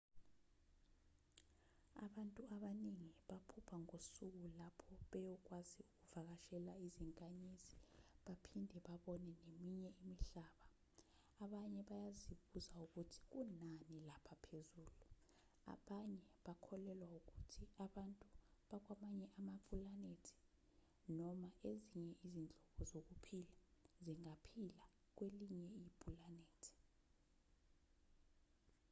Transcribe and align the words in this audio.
abantu 2.05 2.41
abaningi 2.55 3.09
baphupha 3.29 3.75
ngosuku 3.83 4.45
lapho 4.59 4.93
beyokwazi 5.11 5.81
ukuvakashela 5.93 6.73
izinkanyezi 6.85 7.75
baphinde 8.25 8.77
babone 8.87 9.31
neminye 9.43 9.89
imihlaba 10.01 10.65
abanye 11.43 11.81
bayazibuza 11.89 12.75
ukuthi 12.85 13.19
kunani 13.31 13.97
lapha 14.09 14.33
phezulu 14.45 15.05
abanye 15.73 16.25
bakholelwa 16.45 17.07
ukuthi 17.19 17.63
abantu 17.85 18.25
bakwamanye 18.69 19.25
amapulanethi 19.37 20.33
noma 21.17 21.49
ezinye 21.69 22.13
izinhlobo 22.25 22.81
zokuphila 22.91 23.53
zingaphila 24.03 24.81
kwelinye 25.15 25.67
ipulanethi 25.87 26.71